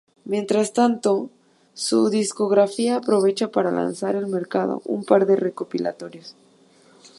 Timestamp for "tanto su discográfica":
0.73-2.95